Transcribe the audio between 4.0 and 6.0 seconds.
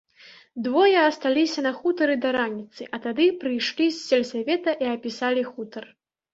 сельсавета і апісалі хутар.